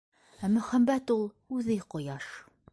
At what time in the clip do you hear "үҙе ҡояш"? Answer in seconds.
1.59-2.35